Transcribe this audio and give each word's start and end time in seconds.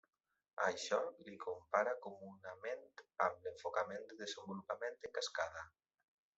A 0.61 0.69
això 0.69 0.97
l'hi 1.25 1.33
compara 1.43 1.93
comunament 2.07 2.83
amb 3.27 3.47
l'enfocament 3.49 4.11
de 4.11 4.21
desenvolupament 4.25 5.01
en 5.09 5.17
cascada. 5.23 5.71